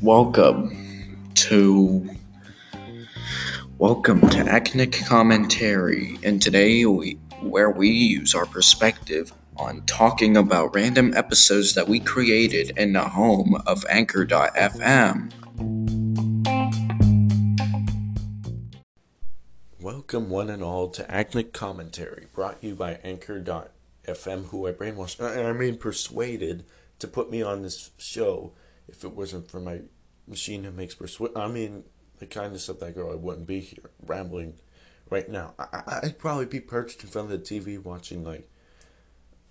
[0.00, 2.08] Welcome to
[3.76, 10.74] Welcome to Acnic Commentary, and today we where we use our perspective on talking about
[10.74, 15.32] random episodes that we created in the home of Anchor.fm.
[19.80, 23.68] Welcome, one and all, to Acnic Commentary, brought you by Anchor.fm,
[24.06, 26.64] who I brainwashed, I mean persuaded,
[26.98, 28.52] to put me on this show.
[28.88, 29.80] If it wasn't for my
[30.26, 31.84] machine that makes persuade, I mean,
[32.18, 34.54] the kindness of that girl, I wouldn't be here rambling
[35.10, 35.54] right now.
[35.58, 38.48] I, I'd probably be perched in front of the TV watching, like,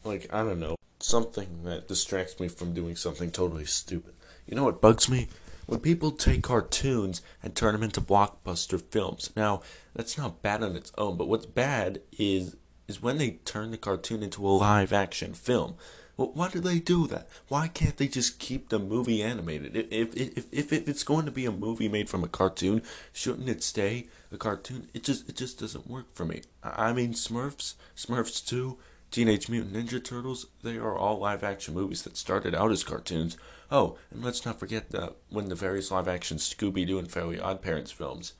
[0.03, 4.13] like, I don't know, something that distracts me from doing something totally stupid.
[4.47, 5.27] You know what bugs me?
[5.67, 9.31] When people take cartoons and turn them into blockbuster films.
[9.35, 9.61] Now,
[9.93, 12.55] that's not bad on its own, but what's bad is
[12.91, 15.75] is when they turn the cartoon into a live action film.
[16.17, 17.29] Well, why do they do that?
[17.47, 19.75] Why can't they just keep the movie animated?
[19.75, 22.83] If, if, if, if, if it's going to be a movie made from a cartoon,
[23.13, 24.89] shouldn't it stay a cartoon?
[24.93, 26.41] It just it just doesn't work for me.
[26.61, 28.77] I mean, Smurfs, Smurfs 2,
[29.09, 33.37] Teenage Mutant Ninja Turtles, they are all live action movies that started out as cartoons.
[33.71, 37.39] Oh, and let's not forget that when the various live action Scooby Doo and Fairly
[37.39, 38.33] Odd Parents films.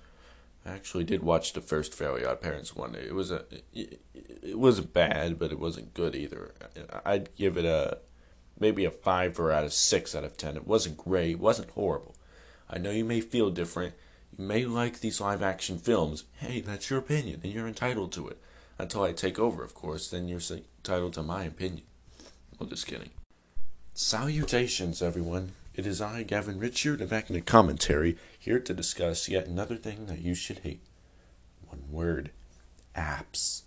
[0.66, 2.95] I actually did watch the first Fairly Odd Parents one.
[2.95, 6.54] It was a, it, it wasn't bad, but it wasn't good either.
[7.04, 8.00] I'd give it a
[8.59, 10.56] maybe a five or out of six out of ten.
[10.56, 11.32] It wasn't great.
[11.32, 12.16] It wasn't horrible.
[12.70, 13.95] I know you may feel different.
[14.38, 16.26] You may like these live action films.
[16.38, 18.38] Hey, that's your opinion, and you're entitled to it.
[18.78, 21.84] Until I take over, of course, then you're entitled to my opinion.
[22.58, 23.09] Well, just kidding.
[23.94, 25.52] Salutations, everyone.
[25.73, 30.19] It is I, Gavin Richard of Acnic Commentary, here to discuss yet another thing that
[30.19, 30.81] you should hate.
[31.66, 32.31] One word
[32.94, 33.61] apps.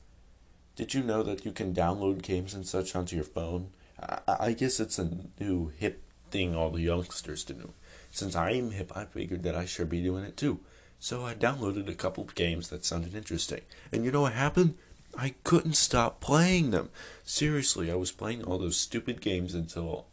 [0.76, 3.70] Did you know that you can download games and such onto your phone?
[3.98, 7.72] I, I guess it's a new hip thing all the youngsters do.
[8.10, 10.60] Since I am hip, I figured that I should be doing it too.
[11.00, 13.62] So I downloaded a couple of games that sounded interesting.
[13.90, 14.76] And you know what happened?
[15.16, 16.90] I couldn't stop playing them.
[17.24, 20.06] Seriously, I was playing all those stupid games until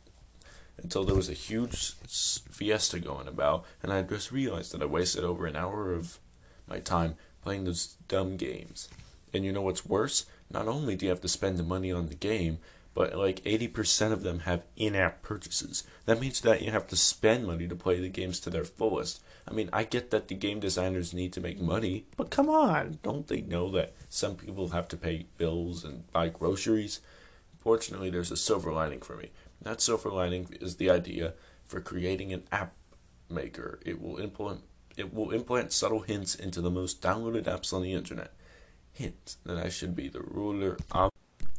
[0.82, 1.94] until there was a huge
[2.50, 6.20] fiesta going about, and I just realized that I wasted over an hour of
[6.68, 8.90] my time playing those dumb games.
[9.34, 10.26] And you know what's worse?
[10.50, 12.60] Not only do you have to spend the money on the game,
[12.94, 15.84] but like 80% of them have in app purchases.
[16.06, 19.22] That means that you have to spend money to play the games to their fullest.
[19.48, 23.00] I mean, I get that the game designers need to make money, but come on,
[23.02, 27.00] don't they know that some people have to pay bills and buy groceries?
[27.60, 29.32] Fortunately, there's a silver lining for me.
[29.62, 31.34] That silver lining is the idea
[31.68, 32.74] for creating an app
[33.30, 33.80] maker.
[33.86, 34.64] It will implement
[34.98, 38.34] it will implant subtle hints into the most downloaded apps on the internet.
[38.92, 41.12] Hint that I should be the ruler of.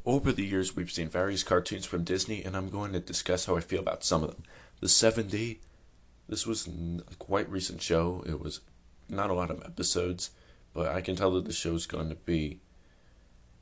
[0.04, 3.56] Over the years, we've seen various cartoons from Disney, and I'm going to discuss how
[3.56, 4.42] I feel about some of them.
[4.80, 5.58] The 7D,
[6.28, 8.22] this was a quite recent show.
[8.26, 8.60] It was
[9.08, 10.30] not a lot of episodes,
[10.74, 12.60] but I can tell that the show's going to be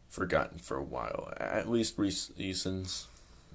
[0.08, 1.32] forgotten for a while.
[1.36, 3.06] At least reasons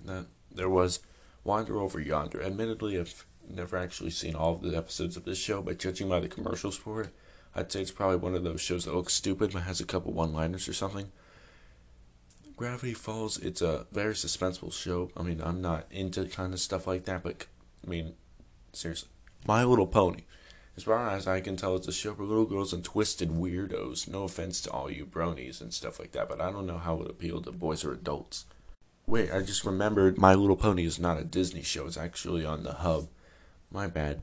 [0.06, 0.26] that
[0.56, 1.00] there was
[1.44, 2.42] Wander Over Yonder.
[2.42, 6.20] Admittedly, I've never actually seen all of the episodes of this show, but judging by
[6.20, 7.10] the commercials for it,
[7.56, 10.12] I'd say it's probably one of those shows that looks stupid but has a couple
[10.12, 11.12] one liners or something.
[12.58, 15.12] Gravity Falls, it's a very suspenseful show.
[15.16, 17.46] I mean, I'm not into kind of stuff like that, but
[17.86, 18.14] I mean,
[18.72, 19.10] seriously.
[19.46, 20.24] My Little Pony.
[20.78, 24.10] As far as I can tell, it's a show for little girls and twisted weirdos.
[24.10, 26.96] No offense to all you bronies and stuff like that, but I don't know how
[26.96, 28.46] it would appeal to boys or adults.
[29.08, 31.86] Wait, I just remembered My Little Pony is not a Disney show.
[31.86, 33.08] It's actually on the hub.
[33.70, 34.22] My bad.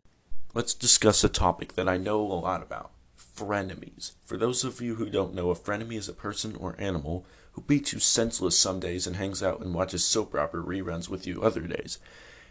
[0.54, 4.12] Let's discuss a topic that I know a lot about frenemies.
[4.24, 7.62] For those of you who don't know, a frenemy is a person or animal who
[7.62, 11.42] beats you senseless some days and hangs out and watches soap opera reruns with you
[11.42, 11.98] other days.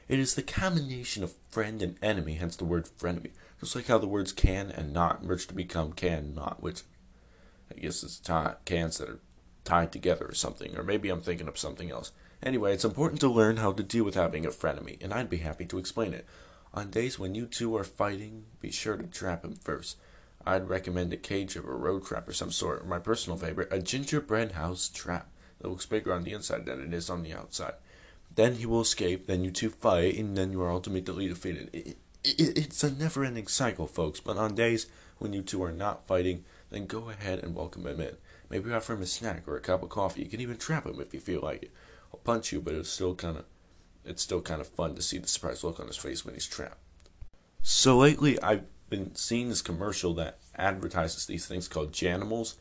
[0.07, 3.31] It is the combination of friend and enemy, hence the word frenemy.
[3.59, 6.83] Just like how the words can and not merge to become can not, which
[7.69, 8.33] I guess is t-
[8.65, 9.19] cans that are
[9.63, 12.11] tied together or something, or maybe I'm thinking of something else.
[12.43, 15.37] Anyway, it's important to learn how to deal with having a frenemy, and I'd be
[15.37, 16.25] happy to explain it.
[16.73, 19.97] On days when you two are fighting, be sure to trap him first.
[20.45, 23.71] I'd recommend a cage of a road trap or some sort, or my personal favorite,
[23.71, 25.29] a gingerbread house trap
[25.59, 27.73] that looks bigger on the inside than it is on the outside.
[28.33, 31.69] Then he will escape, then you two fight, and then you are ultimately defeated.
[31.73, 34.87] It, it, it's a never ending cycle, folks, but on days
[35.19, 38.15] when you two are not fighting, then go ahead and welcome him in.
[38.51, 40.23] Maybe offer him a snack or a cup of coffee.
[40.23, 41.71] You can even trap him if you feel like it.
[42.13, 43.45] I'll punch you, but it's still kind of
[44.03, 46.47] it's still kind of fun to see the surprised look on his face when he's
[46.47, 46.77] trapped.
[47.61, 52.57] So lately, I've been seeing this commercial that advertises these things called Janimals.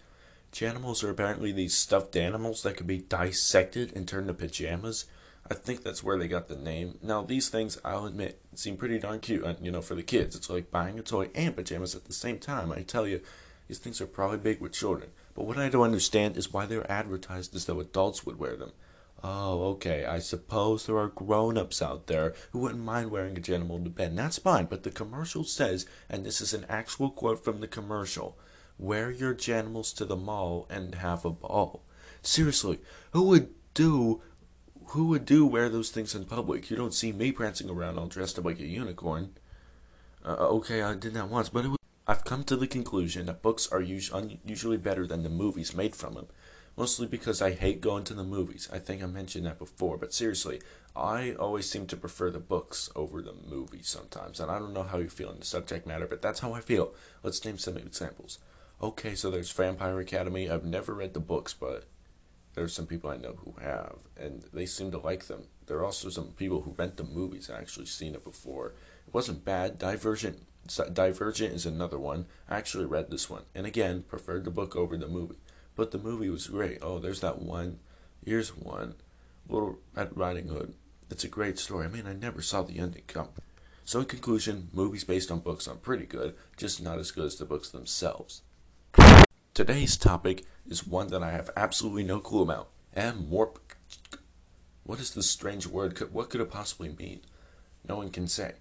[0.52, 5.06] Janimals are apparently these stuffed animals that can be dissected and turned to pajamas.
[5.50, 6.98] I think that's where they got the name.
[7.02, 10.36] Now, these things, I'll admit, seem pretty darn cute, uh, you know, for the kids.
[10.36, 12.70] It's like buying a toy and pajamas at the same time.
[12.70, 13.20] I tell you,
[13.66, 15.10] these things are probably big with children.
[15.34, 18.72] But what I don't understand is why they're advertised as though adults would wear them.
[19.22, 20.04] Oh, okay.
[20.04, 24.16] I suppose there are grown ups out there who wouldn't mind wearing a to bed.
[24.16, 28.38] That's fine, but the commercial says, and this is an actual quote from the commercial
[28.80, 31.82] wear your Janimals to the mall and have a ball.
[32.22, 32.80] Seriously,
[33.12, 34.22] who would do
[34.88, 36.70] who would do wear those things in public?
[36.70, 39.36] You don't see me prancing around all dressed up like a unicorn.
[40.24, 41.78] Uh, okay, I did that once, but it was,
[42.10, 46.14] I've come to the conclusion that books are usually better than the movies made from
[46.14, 46.26] them
[46.76, 48.66] mostly because I hate going to the movies.
[48.72, 50.62] I think I mentioned that before, but seriously,
[50.96, 54.82] I always seem to prefer the books over the movies sometimes, and I don't know
[54.84, 56.94] how you feel in the subject matter, but that's how I feel.
[57.22, 58.38] Let's name some examples.
[58.82, 60.48] Okay, so there's Vampire Academy.
[60.48, 61.84] I've never read the books, but
[62.54, 65.48] there's some people I know who have, and they seem to like them.
[65.66, 67.50] There are also some people who rent the movies.
[67.50, 68.68] I actually seen it before.
[69.06, 69.78] It wasn't bad.
[69.78, 72.26] Divergent, Divergent is another one.
[72.48, 75.36] I actually read this one, and again, preferred the book over the movie.
[75.74, 76.78] But the movie was great.
[76.82, 77.78] Oh, there's that one.
[78.24, 78.94] Here's one.
[79.48, 80.74] Little Red Riding Hood.
[81.10, 81.86] It's a great story.
[81.86, 83.28] I mean, I never saw the ending come.
[83.84, 87.36] So, in conclusion, movies based on books are pretty good, just not as good as
[87.36, 88.42] the books themselves.
[89.54, 92.68] Today's topic is one that I have absolutely no clue about.
[92.94, 93.58] Warp.
[94.84, 95.98] What is this strange word?
[96.12, 97.20] What could it possibly mean?
[97.88, 98.54] No one can say.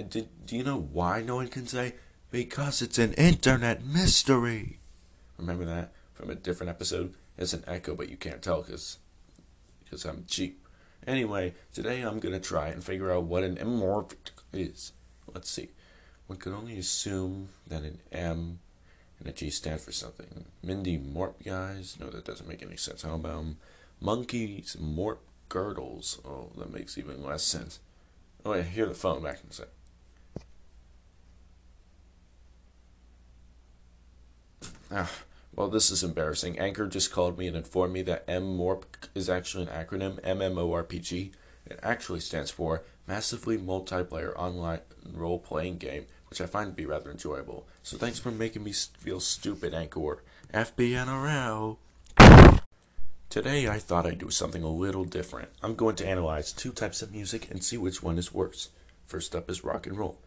[0.00, 1.94] And did, do you know why no one can say?
[2.30, 4.78] Because it's an internet mystery.
[5.36, 5.92] Remember that?
[6.20, 7.14] from a different episode.
[7.38, 8.98] It's an echo, but you can't tell because
[10.04, 10.66] I'm cheap.
[11.06, 13.82] Anyway, today I'm gonna try and figure out what an M
[14.52, 14.92] is.
[15.32, 15.70] Let's see.
[16.26, 18.58] One could only assume that an M
[19.18, 20.44] and a G stand for something.
[20.62, 21.96] Mindy Morp guys?
[21.98, 23.02] No, that doesn't make any sense.
[23.02, 23.56] How about um,
[23.98, 25.18] monkeys Morp
[25.48, 26.20] girdles?
[26.24, 27.80] Oh, that makes even less sense.
[28.44, 29.68] Oh, I hear the phone back in a sec.
[34.92, 35.10] Ah,
[35.54, 36.58] well, this is embarrassing.
[36.58, 38.82] Anchor just called me and informed me that MMORP
[39.14, 41.32] is actually an acronym, MMORPG.
[41.66, 44.80] It actually stands for Massively Multiplayer Online
[45.12, 47.66] Role Playing Game, which I find to be rather enjoyable.
[47.82, 50.22] So thanks for making me feel stupid, Anchor.
[50.52, 51.76] FBNRL.
[53.28, 55.50] Today I thought I'd do something a little different.
[55.62, 58.70] I'm going to analyze two types of music and see which one is worse.
[59.06, 60.18] First up is rock and roll.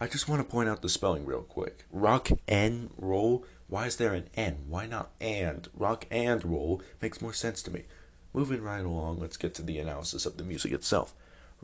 [0.00, 1.84] I just want to point out the spelling real quick.
[1.90, 4.64] Rock and roll why is there an N?
[4.66, 5.68] Why not and?
[5.74, 7.84] Rock and roll makes more sense to me.
[8.32, 11.14] Moving right along, let's get to the analysis of the music itself.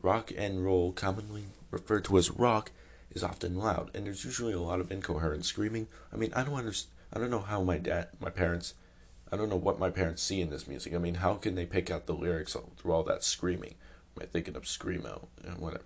[0.01, 2.73] Rock and roll, commonly referred to as rock,
[3.11, 5.87] is often loud, and there's usually a lot of incoherent screaming.
[6.12, 6.93] I mean, I don't understand.
[7.12, 8.75] I don't know how my dad, my parents,
[9.31, 10.95] I don't know what my parents see in this music.
[10.95, 13.77] I mean, how can they pick out the lyrics through all that screaming?
[14.17, 15.27] Am I thinking of screamo?
[15.45, 15.85] and whatever.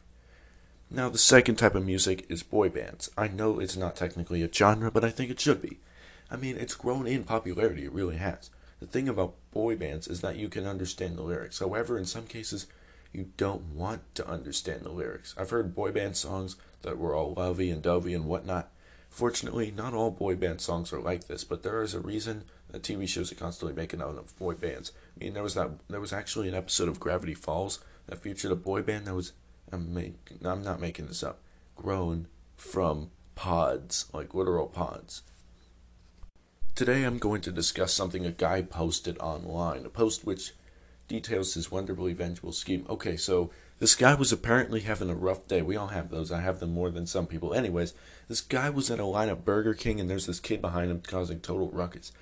[0.90, 3.10] Now, the second type of music is boy bands.
[3.16, 5.80] I know it's not technically a genre, but I think it should be.
[6.30, 8.50] I mean, it's grown in popularity, it really has.
[8.80, 11.58] The thing about boy bands is that you can understand the lyrics.
[11.58, 12.66] However, in some cases,
[13.12, 15.34] you don't want to understand the lyrics.
[15.38, 18.70] I've heard boy band songs that were all lovey and dovey and whatnot.
[19.08, 22.82] Fortunately, not all boy band songs are like this, but there is a reason that
[22.82, 24.92] TV shows are constantly making out of boy bands.
[25.16, 28.52] I mean, there was that there was actually an episode of Gravity Falls that featured
[28.52, 29.32] a boy band that was
[29.72, 31.40] I'm, make, I'm not making this up,
[31.76, 35.22] grown from pods, like literal pods.
[36.78, 40.52] Today I'm going to discuss something a guy posted online, a post which
[41.08, 42.86] details his wonderfully vengeful scheme.
[42.88, 45.60] Okay, so this guy was apparently having a rough day.
[45.60, 46.30] We all have those.
[46.30, 47.52] I have them more than some people.
[47.52, 47.94] Anyways,
[48.28, 51.02] this guy was at a line at Burger King and there's this kid behind him
[51.04, 52.12] causing total ruckus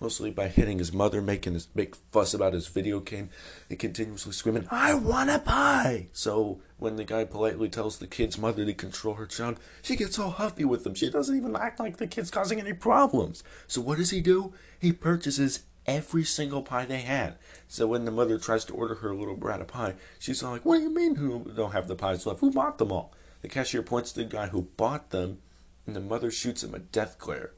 [0.00, 3.30] mostly by hitting his mother, making this big fuss about his video game,
[3.70, 6.08] and continuously screaming, I want a pie!
[6.12, 10.18] So when the guy politely tells the kid's mother to control her child, she gets
[10.18, 10.94] all huffy with him.
[10.94, 13.42] She doesn't even act like the kid's causing any problems.
[13.66, 14.52] So what does he do?
[14.78, 17.36] He purchases every single pie they had.
[17.68, 20.64] So when the mother tries to order her little brat a pie, she's all like,
[20.64, 22.40] What do you mean who don't have the pies left?
[22.40, 23.12] Who bought them all?
[23.42, 25.38] The cashier points to the guy who bought them,
[25.86, 27.52] and the mother shoots him a death glare.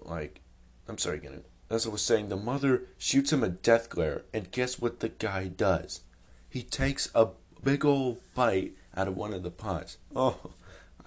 [0.00, 0.40] Like,
[0.88, 1.44] I'm sorry, again.
[1.70, 5.08] As I was saying, the mother shoots him a death glare, and guess what the
[5.08, 6.02] guy does?
[6.48, 7.28] He takes a
[7.62, 9.96] big old bite out of one of the pies.
[10.14, 10.52] Oh,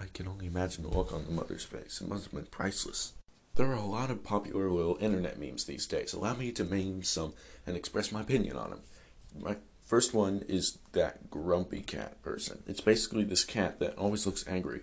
[0.00, 2.00] I can only imagine the look on the mother's face.
[2.00, 3.12] It must have been priceless.
[3.54, 6.12] There are a lot of popular little internet memes these days.
[6.12, 7.34] Allow me to name some
[7.66, 8.80] and express my opinion on them.
[9.38, 12.62] My first one is that grumpy cat person.
[12.66, 14.80] It's basically this cat that always looks angry,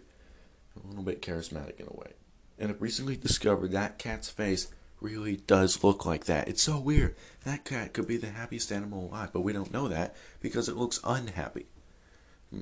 [0.76, 2.14] a little bit charismatic in a way.
[2.58, 4.68] And I've recently discovered that cat's face
[5.04, 6.48] really does look like that.
[6.48, 7.16] It's so weird.
[7.44, 10.78] That cat could be the happiest animal alive, but we don't know that because it
[10.78, 11.66] looks unhappy.
[12.50, 12.62] Hmm.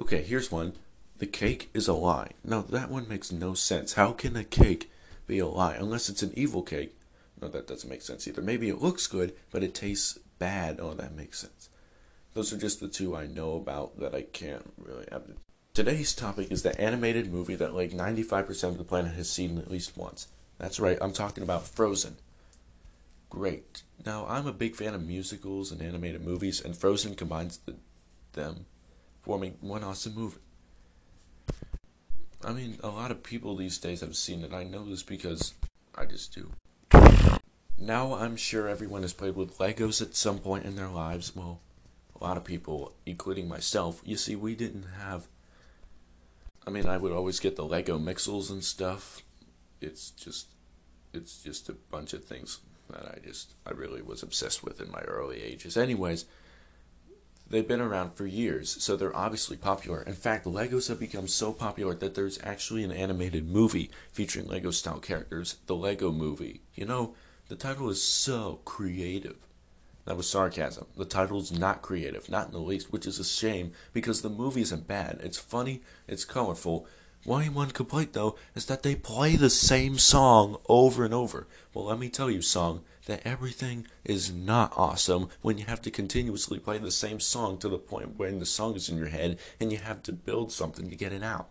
[0.00, 0.74] Okay, here's one.
[1.18, 2.30] The cake is a lie.
[2.44, 3.94] No, that one makes no sense.
[3.94, 4.90] How can a cake
[5.26, 5.74] be a lie?
[5.74, 6.94] Unless it's an evil cake.
[7.42, 8.40] No, that doesn't make sense either.
[8.40, 10.78] Maybe it looks good, but it tastes bad.
[10.80, 11.68] Oh, that makes sense.
[12.34, 15.24] Those are just the two I know about that I can't really have.
[15.74, 19.70] Today's topic is the animated movie that like 95% of the planet has seen at
[19.70, 20.28] least once.
[20.58, 22.16] That's right, I'm talking about Frozen.
[23.30, 23.82] Great.
[24.04, 27.76] Now, I'm a big fan of musicals and animated movies, and Frozen combines the,
[28.32, 28.66] them,
[29.22, 30.38] forming one awesome movie.
[32.44, 34.52] I mean, a lot of people these days have seen it.
[34.52, 35.54] I know this because
[35.94, 36.52] I just do.
[37.76, 41.34] Now, I'm sure everyone has played with Legos at some point in their lives.
[41.34, 41.60] Well,
[42.20, 44.00] a lot of people, including myself.
[44.04, 45.28] You see, we didn't have.
[46.66, 49.22] I mean, I would always get the Lego Mixels and stuff.
[49.80, 50.48] It's just,
[51.12, 54.90] it's just a bunch of things that I just, I really was obsessed with in
[54.90, 55.76] my early ages.
[55.76, 56.24] Anyways,
[57.48, 60.02] they've been around for years, so they're obviously popular.
[60.02, 64.70] In fact, Legos have become so popular that there's actually an animated movie featuring Lego
[64.70, 66.62] style characters, the Lego Movie.
[66.74, 67.14] You know,
[67.48, 69.36] the title is so creative.
[70.04, 70.86] That was sarcasm.
[70.96, 74.62] The title's not creative, not in the least, which is a shame because the movie
[74.62, 75.20] isn't bad.
[75.22, 76.86] It's funny, it's colorful.
[77.28, 81.46] Only one complaint, though, is that they play the same song over and over.
[81.74, 85.90] Well, let me tell you, song, that everything is not awesome when you have to
[85.90, 89.38] continuously play the same song to the point when the song is in your head
[89.60, 91.50] and you have to build something to get it out.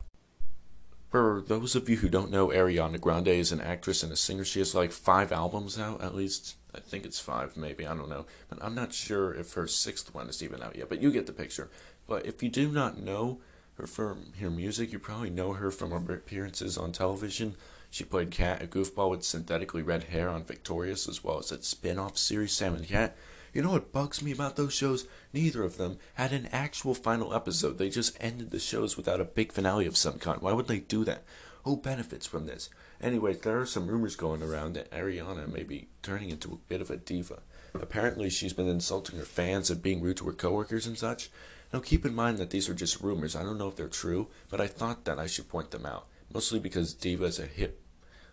[1.10, 4.44] For those of you who don't know, Ariana Grande is an actress and a singer.
[4.46, 6.56] She has like five albums out, at least.
[6.76, 7.88] I think it's five, maybe.
[7.88, 8.26] I don't know.
[8.50, 10.90] But I'm not sure if her sixth one is even out yet.
[10.90, 11.70] But you get the picture.
[12.08, 13.40] But if you do not know
[13.78, 17.56] her from her music, you probably know her from her appearances on television.
[17.90, 21.68] She played Cat, a goofball with synthetically red hair on Victorious, as well as its
[21.68, 23.16] spin off series, Sam and Cat.
[23.54, 25.08] You know what bugs me about those shows?
[25.32, 27.78] Neither of them had an actual final episode.
[27.78, 30.42] They just ended the shows without a big finale of some kind.
[30.42, 31.24] Why would they do that?
[31.64, 32.70] Who benefits from this?
[33.02, 36.82] Anyways, there are some rumors going around that Ariana may be turning into a bit
[36.82, 37.42] of a diva.
[37.74, 41.30] Apparently, she's been insulting her fans and being rude to her coworkers and such.
[41.74, 43.36] Now, keep in mind that these are just rumors.
[43.36, 46.08] I don't know if they're true, but I thought that I should point them out.
[46.34, 47.82] Mostly because diva is a hip,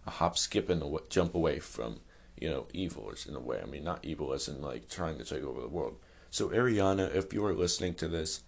[0.06, 2.00] a hop, skip, and a jump away from
[2.40, 3.60] you know, evil in a way.
[3.62, 5.96] I mean, not evil as in like trying to take over the world.
[6.30, 8.42] So, Ariana, if you are listening to this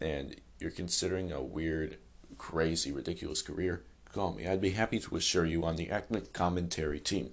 [0.00, 1.98] and you're considering a weird,
[2.38, 4.46] crazy, ridiculous career, call me.
[4.46, 7.30] I'd be happy to assure you on the Acnic commentary team.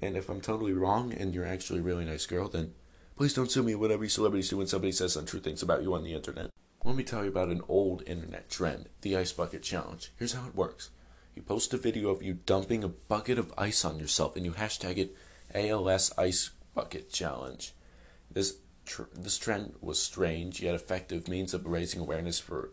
[0.00, 2.74] And if I'm totally wrong and you're actually a really nice girl, then
[3.18, 5.92] please don't sue me what every celebrities do when somebody says untrue things about you
[5.92, 6.50] on the internet.
[6.84, 10.12] Let me tell you about an old internet trend, the Ice Bucket Challenge.
[10.16, 10.90] Here's how it works.
[11.34, 14.52] You post a video of you dumping a bucket of ice on yourself and you
[14.52, 15.16] hashtag it
[15.52, 17.74] ALS Ice Bucket Challenge.
[18.30, 22.70] This tr- this trend was strange yet effective means of raising awareness for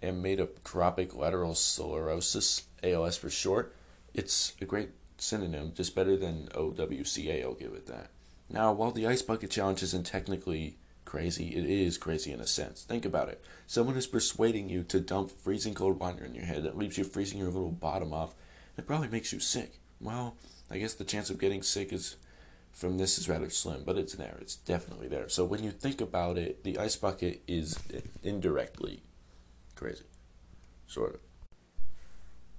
[0.00, 3.74] and made of amyotrophic lateral sclerosis, ALS for short.
[4.14, 8.10] It's a great synonym, just better than OWCA, I'll give it that.
[8.50, 12.82] Now, while the Ice Bucket Challenge isn't technically crazy, it is crazy in a sense.
[12.82, 13.42] Think about it.
[13.66, 17.04] Someone is persuading you to dump freezing cold water in your head that leaves you
[17.04, 18.34] freezing your little bottom off.
[18.76, 19.78] It probably makes you sick.
[20.00, 20.36] Well,
[20.68, 22.16] I guess the chance of getting sick is
[22.72, 24.38] from this is rather slim, but it's there.
[24.40, 25.28] It's definitely there.
[25.28, 27.78] So when you think about it, the ice bucket is
[28.22, 29.02] indirectly
[29.76, 30.04] crazy,
[30.86, 31.20] sort of.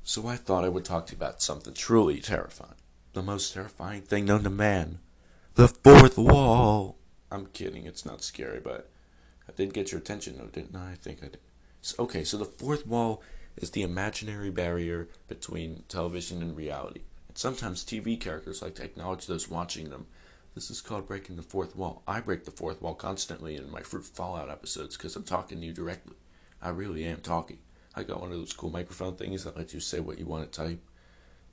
[0.04, 2.76] So I thought I would talk to you about something truly terrifying,
[3.14, 5.00] the most terrifying thing known to man,
[5.62, 6.98] the fourth wall.
[7.30, 7.86] I'm kidding.
[7.86, 8.90] It's not scary, but
[9.48, 10.94] I did get your attention, though, didn't I?
[10.94, 11.38] I think I did.
[11.84, 13.22] So, okay, so the fourth wall
[13.58, 17.02] is the imaginary barrier between television and reality.
[17.28, 20.08] And sometimes TV characters like to acknowledge those watching them.
[20.56, 22.02] This is called breaking the fourth wall.
[22.08, 25.68] I break the fourth wall constantly in my Fruit Fallout episodes because I'm talking to
[25.68, 26.16] you directly.
[26.60, 27.60] I really am talking.
[27.94, 30.52] I got one of those cool microphone things that lets you say what you want
[30.52, 30.82] to type.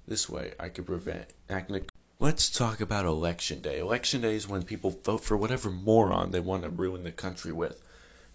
[0.07, 1.83] This way, I can prevent acne.
[2.21, 3.79] Let's talk about election day.
[3.79, 7.53] Election day is when people vote for whatever moron they want to ruin the country
[7.53, 7.81] with.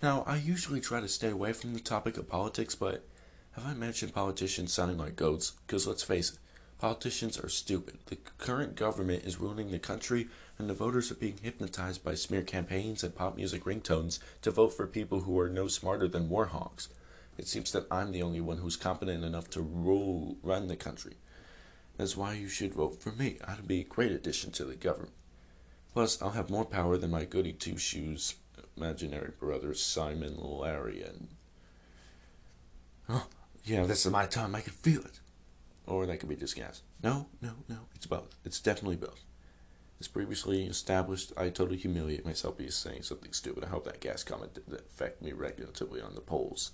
[0.01, 3.05] Now, I usually try to stay away from the topic of politics, but
[3.51, 5.51] have I mentioned politicians sounding like goats?
[5.67, 6.39] Because let's face it,
[6.83, 7.97] Politicians are stupid.
[8.07, 12.41] The current government is ruining the country, and the voters are being hypnotized by smear
[12.41, 16.89] campaigns and pop music ringtones to vote for people who are no smarter than warhogs.
[17.37, 21.15] It seems that I'm the only one who's competent enough to rule, run the country.
[21.97, 23.37] That's why you should vote for me.
[23.47, 25.13] I'd be a great addition to the government.
[25.93, 28.35] Plus, I'll have more power than my goody two shoes
[28.75, 31.27] imaginary brothers Simon, Larry, and.
[33.07, 33.27] Oh,
[33.63, 34.55] yeah, this is my time.
[34.55, 35.19] I can feel it
[35.85, 36.81] or that could be just gas.
[37.01, 37.79] No, no, no.
[37.95, 38.35] It's both.
[38.45, 39.23] It's definitely both.
[39.99, 43.63] As previously established, I totally humiliate myself by saying something stupid.
[43.63, 46.71] I hope that gas comment didn't affect me negatively on the polls.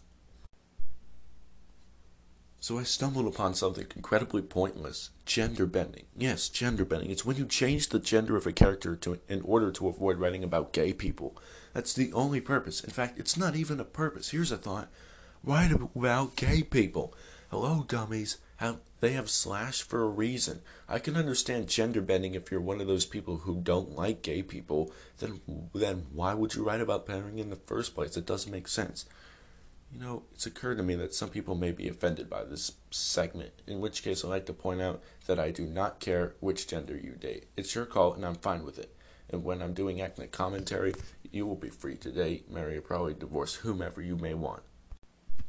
[2.61, 5.11] So I stumbled upon something incredibly pointless.
[5.25, 6.05] Gender bending.
[6.17, 7.09] Yes, gender bending.
[7.09, 10.43] It's when you change the gender of a character to in order to avoid writing
[10.43, 11.37] about gay people.
[11.73, 12.83] That's the only purpose.
[12.83, 14.31] In fact, it's not even a purpose.
[14.31, 14.89] Here's a thought.
[15.41, 17.13] Write about gay people.
[17.49, 18.37] Hello, dummies.
[18.57, 20.59] How they have slash for a reason.
[20.89, 24.43] I can understand gender bending if you're one of those people who don't like gay
[24.43, 24.91] people.
[25.19, 25.39] Then,
[25.73, 28.17] then why would you write about bending in the first place?
[28.17, 29.05] It doesn't make sense.
[29.91, 33.53] You know, it's occurred to me that some people may be offended by this segment,
[33.65, 36.95] in which case I'd like to point out that I do not care which gender
[36.95, 37.47] you date.
[37.57, 38.95] It's your call, and I'm fine with it.
[39.31, 40.93] And when I'm doing Acnic commentary,
[41.31, 44.61] you will be free to date, marry, or probably divorce whomever you may want.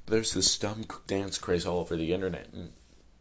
[0.06, 2.72] There's this dumb dance craze all over the internet, and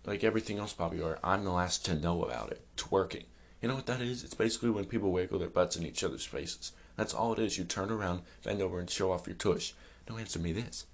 [0.05, 2.65] like everything else popular, I'm the last to know about it.
[2.77, 3.25] Twerking.
[3.61, 4.23] You know what that is?
[4.23, 6.71] It's basically when people wiggle their butts in each other's faces.
[6.95, 7.57] That's all it is.
[7.57, 9.73] You turn around, bend over, and show off your tush.
[10.09, 10.85] Now answer me this.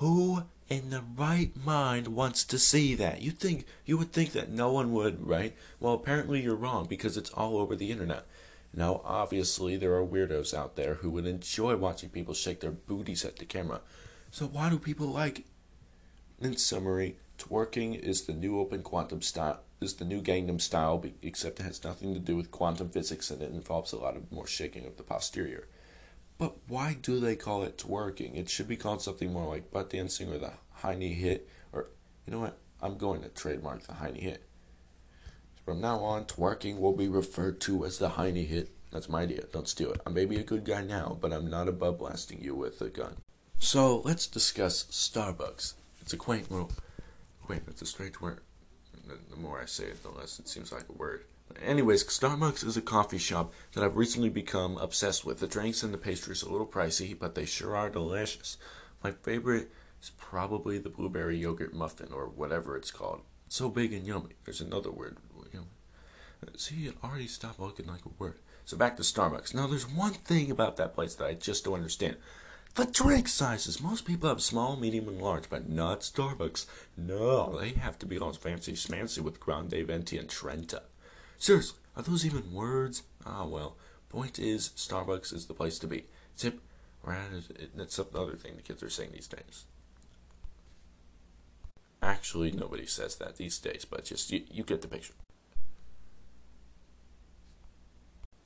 [0.00, 3.20] Who in the right mind wants to see that?
[3.20, 5.54] You think you would think that no one would, right?
[5.78, 8.26] Well, apparently you're wrong because it's all over the internet.
[8.72, 13.24] Now, obviously, there are weirdos out there who would enjoy watching people shake their booties
[13.24, 13.82] at the camera.
[14.30, 15.44] So why do people like it?
[16.40, 21.60] In summary, twerking is the new open quantum style is the new Gangnam style, except
[21.60, 24.46] it has nothing to do with quantum physics and it involves a lot of more
[24.46, 25.66] shaking of the posterior.
[26.40, 28.34] But why do they call it twerking?
[28.34, 31.46] It should be called something more like butt dancing or the high knee hit.
[31.70, 31.90] Or,
[32.26, 32.56] you know what?
[32.80, 34.42] I'm going to trademark the high knee hit.
[35.66, 38.70] From now on, twerking will be referred to as the high knee hit.
[38.90, 39.44] That's my idea.
[39.52, 40.00] Don't steal it.
[40.06, 42.88] I may be a good guy now, but I'm not above blasting you with a
[42.88, 43.16] gun.
[43.58, 45.74] So let's discuss Starbucks.
[46.00, 46.72] It's a quaint little.
[47.44, 48.40] Quaint, it's a strange word.
[49.06, 51.24] The more I say it, the less it seems like a word.
[51.62, 55.40] Anyways, Starbucks is a coffee shop that I've recently become obsessed with.
[55.40, 58.56] The drinks and the pastries are a little pricey, but they sure are delicious.
[59.02, 59.70] My favorite
[60.02, 63.22] is probably the blueberry yogurt muffin or whatever it's called.
[63.46, 64.36] It's so big and yummy.
[64.44, 65.18] There's another word.
[66.56, 68.38] See, it already stopped looking like a word.
[68.64, 69.54] So back to Starbucks.
[69.54, 72.16] Now, there's one thing about that place that I just don't understand.
[72.76, 73.80] The drink sizes.
[73.80, 76.66] Most people have small, medium, and large, but not Starbucks.
[76.96, 80.82] No, they have to be all fancy schmancy with Grande Venti and Trenta.
[81.40, 83.02] Seriously, are those even words?
[83.24, 83.78] Ah, well.
[84.10, 86.04] Point is, Starbucks is the place to be.
[86.36, 86.60] Tip,
[87.02, 89.64] that's another thing the kids are saying these days.
[92.02, 95.14] Actually, nobody says that these days, but just you, you get the picture.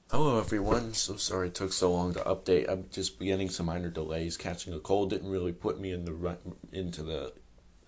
[0.08, 2.70] Hello everyone, so sorry it took so long to update.
[2.70, 4.36] I'm just getting some minor delays.
[4.36, 6.38] Catching a cold didn't really put me in the right,
[6.70, 7.32] into the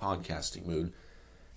[0.02, 0.92] podcasting mood.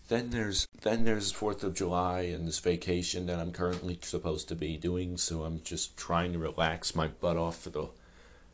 [0.10, 4.56] Then there's then there's Fourth of July and this vacation that I'm currently supposed to
[4.56, 7.90] be doing, so I'm just trying to relax my butt off for the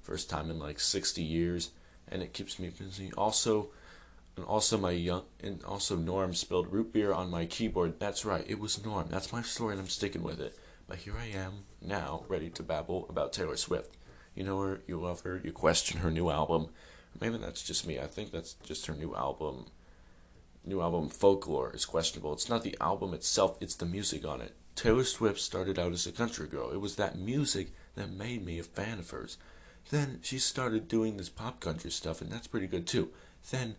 [0.02, 1.72] first time in like 60 years,
[2.10, 3.14] and it keeps me busy.
[3.14, 3.70] Also,
[4.36, 8.02] and also my young and also Norm spilled root beer on my keyboard.
[8.02, 9.08] That's right, it was Norm.
[9.10, 10.60] That's my story, and I'm sticking with it.
[10.90, 13.96] But here I am now, ready to babble about Taylor Swift.
[14.36, 16.68] You know her, you love her, you question her new album.
[17.22, 17.98] Maybe that's just me.
[17.98, 19.68] I think that's just her new album
[20.68, 22.34] new album Folklore is questionable.
[22.34, 24.54] It's not the album itself, it's the music on it.
[24.76, 26.72] Taylor Swift started out as a country girl.
[26.72, 29.38] It was that music that made me a fan of hers.
[29.90, 33.10] Then she started doing this pop country stuff, and that's pretty good too.
[33.52, 33.76] Then,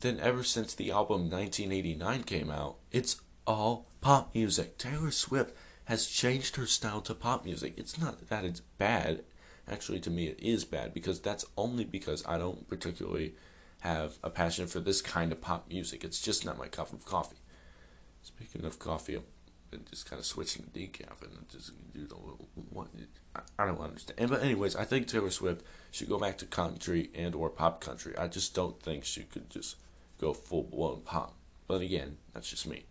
[0.00, 4.76] then ever since the album 1989 came out, it's all pop music.
[4.76, 7.74] Taylor Swift has changed her style to pop music.
[7.78, 9.24] It's not that it's bad.
[9.66, 13.34] Actually, to me, it is bad because that's only because I don't particularly
[13.80, 16.04] have a passion for this kind of pop music.
[16.04, 17.36] It's just not my cup of coffee.
[18.22, 19.16] Speaking of coffee,
[19.72, 22.88] I'm just kind of switching the decaf and just do the little one.
[23.58, 24.30] I don't understand.
[24.30, 28.16] But anyways, I think Taylor Swift should go back to country and or pop country.
[28.16, 29.76] I just don't think she could just
[30.18, 31.34] go full blown pop.
[31.66, 32.84] But again, that's just me.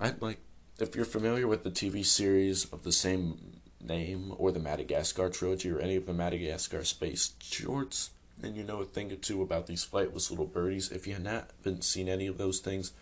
[0.00, 0.38] I'd like
[0.78, 5.70] if you're familiar with the TV series of the same name or the Madagascar trilogy
[5.70, 8.10] or any of the Madagascar space shorts,
[8.42, 10.90] and you know a thing or two about these flightless little birdies.
[10.90, 12.92] If you have not been seen any of those things,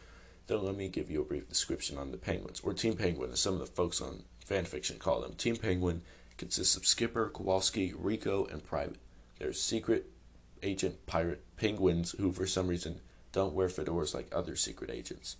[0.46, 3.40] then let me give you a brief description on the Penguins, or Team Penguin, as
[3.40, 5.34] some of the folks on fanfiction call them.
[5.34, 6.02] Team Penguin
[6.36, 8.98] consists of Skipper, Kowalski, Rico, and Private.
[9.38, 10.10] They're secret
[10.62, 13.00] agent pirate penguins who, for some reason,
[13.32, 15.36] don't wear fedoras like other secret agents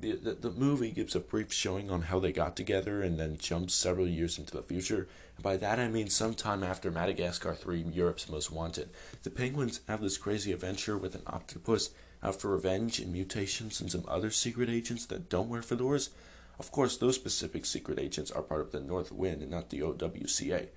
[0.00, 3.74] the, the, movie gives a brief showing on how they got together and then jumps
[3.74, 5.06] several years into the future.
[5.36, 8.90] And by that I mean sometime after Madagascar 3, Europe's Most Wanted.
[9.22, 11.90] The penguins have this crazy adventure with an octopus
[12.22, 16.10] out for revenge and mutations and some other secret agents that don't wear fedoras.
[16.58, 19.80] Of course, those specific secret agents are part of the North Wind and not the
[19.80, 20.68] OWCA.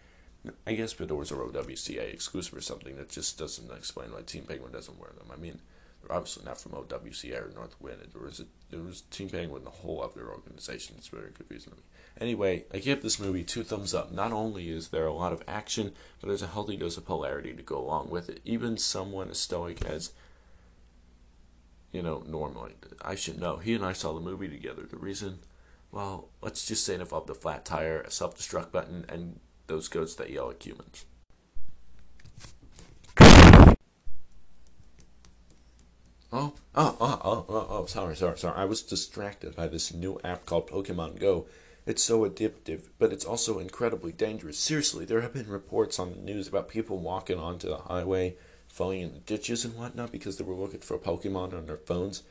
[0.66, 2.96] I guess fedoras are OWCA exclusive or something.
[2.98, 5.28] That just doesn't explain why Team Penguin doesn't wear them.
[5.32, 5.60] I mean,
[6.10, 8.00] obviously not from OWCA or North Wind.
[8.14, 10.96] There was a, was Team Penguin, the whole other organization.
[10.98, 11.84] It's very confusing to me.
[12.20, 14.12] Anyway, I give this movie two thumbs up.
[14.12, 17.54] Not only is there a lot of action, but there's a healthy dose of polarity
[17.54, 18.42] to go along with it.
[18.46, 20.12] Even someone as stoic as
[21.96, 23.56] you know, normally I should know.
[23.56, 24.84] He and I saw the movie together.
[24.84, 25.40] The reason,
[25.92, 30.30] well, let's just say involved the flat tire, a self-destruct button, and those goats that
[30.30, 31.06] yell at humans.
[36.38, 38.58] Oh, oh, oh, oh, oh, oh, sorry, sorry, sorry.
[38.58, 41.46] I was distracted by this new app called Pokemon Go.
[41.86, 44.60] It's so addictive, but it's also incredibly dangerous.
[44.60, 48.36] Seriously, there have been reports on the news about people walking onto the highway,
[48.68, 52.24] falling in the ditches and whatnot because they were looking for Pokemon on their phones.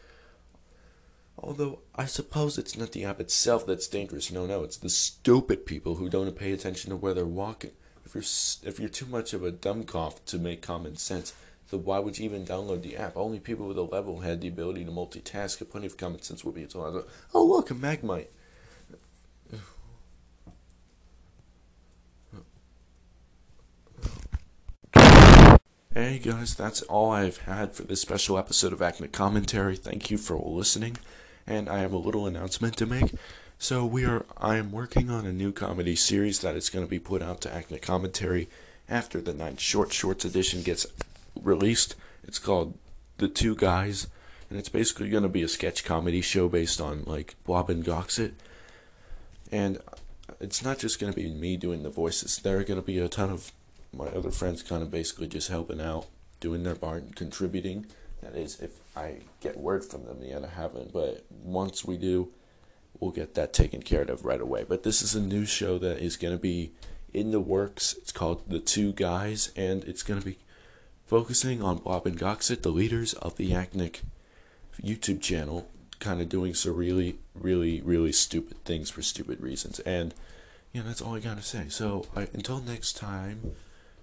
[1.38, 4.30] Although, I suppose it's not the app itself that's dangerous.
[4.30, 7.70] No, no, it's the stupid people who don't pay attention to where they're walking.
[8.04, 11.32] If you're, if you're too much of a dumb cough to make common sense,
[11.66, 13.16] so why would you even download the app?
[13.16, 15.68] Only people with a level had the ability to multitask.
[15.70, 17.04] Plenty of common sense would be told.
[17.32, 18.28] Oh, look, a Magnemite.
[25.94, 29.76] Hey guys, that's all I've had for this special episode of Acnic Commentary.
[29.76, 30.96] Thank you for listening,
[31.46, 33.14] and I have a little announcement to make.
[33.58, 36.90] So we are I am working on a new comedy series that is going to
[36.90, 38.48] be put out to Acnic Commentary
[38.88, 40.84] after the Nine Short Shorts edition gets
[41.40, 41.96] released.
[42.22, 42.78] It's called
[43.18, 44.08] The Two Guys,
[44.48, 47.84] and it's basically going to be a sketch comedy show based on like Bob and
[47.84, 48.32] Goxit.
[49.52, 49.78] And
[50.40, 52.38] it's not just going to be me doing the voices.
[52.38, 53.52] There are going to be a ton of
[53.92, 56.06] my other friends kind of basically just helping out,
[56.40, 57.86] doing their part, and contributing.
[58.22, 60.92] That is, if I get word from them yet, I haven't.
[60.92, 62.30] But once we do,
[62.98, 64.64] we'll get that taken care of right away.
[64.66, 66.72] But this is a new show that is going to be
[67.12, 67.94] in the works.
[67.98, 70.38] It's called The Two Guys, and it's going to be
[71.06, 74.02] focusing on Blob and Goxit, the leaders of the Acnic
[74.82, 75.68] YouTube channel,
[76.00, 79.80] kind of doing some really, really, really stupid things for stupid reasons.
[79.80, 80.14] And,
[80.72, 81.68] yeah, that's all I got to say.
[81.68, 83.52] So, I, until next time,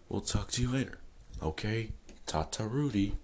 [0.10, 1.00] we'll talk to you later.
[1.42, 1.90] Okay?
[2.26, 3.18] Tata Rudy.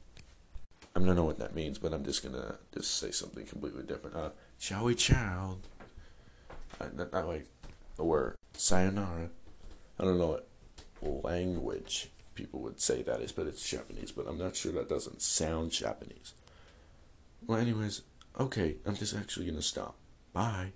[0.95, 4.15] I don't know what that means, but I'm just gonna just say something completely different.
[4.15, 5.57] Uh, chow we chow.
[6.81, 7.45] Uh, not, not like
[7.97, 9.29] the word sayonara.
[9.99, 10.39] I don't know
[10.99, 14.87] what language people would say that is, but it's Japanese, but I'm not sure that
[14.87, 16.33] doesn't sound Japanese.
[17.45, 18.03] Well, anyways,
[18.39, 19.95] okay, I'm just actually gonna stop.
[20.33, 20.71] Bye.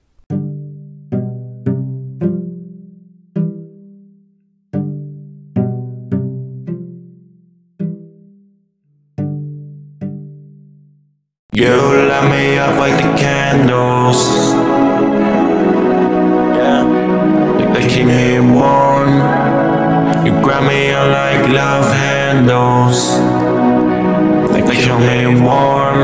[11.54, 11.76] You
[12.10, 14.81] light me up like the candles.
[21.52, 23.18] Love handles.
[24.52, 26.00] They kill me warm.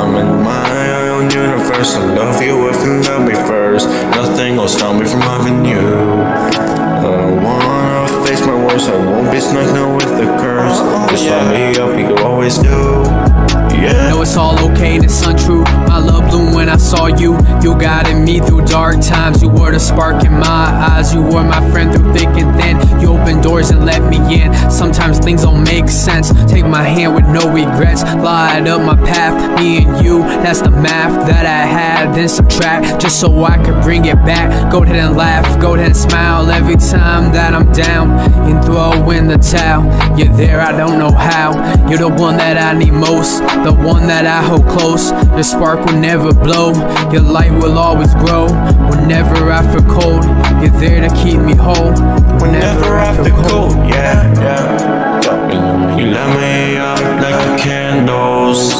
[0.00, 1.94] I'm in my own universe.
[1.94, 3.88] I love you if you love me first.
[3.88, 5.78] Nothing will stop me from loving you.
[5.78, 8.88] I don't wanna face my worst.
[8.90, 10.78] I won't be snuck now with the curse.
[10.78, 13.39] Oh, Just let me up, you always do.
[13.72, 14.10] Yeah.
[14.10, 15.62] Know it's all okay and untrue.
[15.88, 17.36] My love bloomed when I saw you.
[17.62, 19.42] You guided me through dark times.
[19.42, 21.14] You were the spark in my eyes.
[21.14, 23.00] You were my friend through thick and thin.
[23.00, 24.52] You opened doors and let me in.
[24.70, 26.32] Sometimes things don't make sense.
[26.50, 28.02] Take my hand with no regrets.
[28.02, 29.58] Light up my path.
[29.58, 32.14] Me and you, that's the math that I had.
[32.14, 34.70] Then subtract just so I could bring it back.
[34.72, 35.60] Go ahead and laugh.
[35.60, 38.10] Go ahead and smile every time that I'm down.
[38.48, 39.84] And throw in the towel.
[40.18, 41.50] You're there, I don't know how.
[41.88, 43.40] You're the one that I need most.
[43.64, 45.10] The one that I hold close.
[45.36, 46.72] Your spark will never blow.
[47.12, 48.46] Your light will always grow.
[48.88, 50.24] Whenever I feel cold,
[50.62, 51.92] you're there to keep me whole.
[52.40, 55.96] Whenever I feel cold, yeah, yeah.
[55.98, 58.70] You light me up like the candles.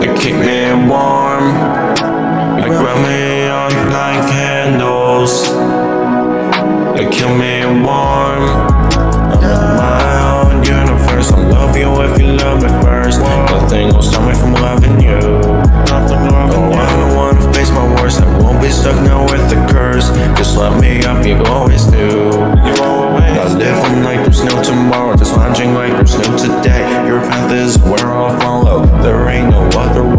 [0.00, 1.46] They keep me warm.
[2.58, 5.44] You grab me on like candles.
[6.96, 8.97] They keep me warm.
[11.28, 11.32] Universe.
[11.32, 13.20] I love you if you love me first.
[13.20, 15.18] Nothing will stop me from loving you.
[15.88, 18.20] nothing No, I don't wanna face my worst.
[18.20, 20.10] I won't be stuck now with the curse.
[20.36, 22.30] Just let me up, you always do.
[22.30, 27.06] Not living like there's no tomorrow, just lounging like there's no today.
[27.06, 28.86] Your path is where I'll follow.
[29.02, 30.17] There ain't no other way.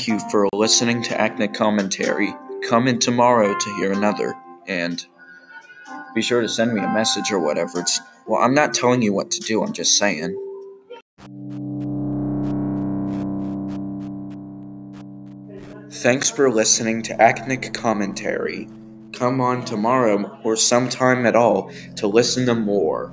[0.00, 2.34] Thank you for listening to Acnic Commentary.
[2.66, 4.34] Come in tomorrow to hear another,
[4.66, 5.04] and
[6.14, 7.80] be sure to send me a message or whatever.
[7.80, 9.62] It's well, I'm not telling you what to do.
[9.62, 10.34] I'm just saying.
[15.90, 18.70] Thanks for listening to Acnic Commentary.
[19.12, 23.12] Come on tomorrow or sometime at all to listen to more.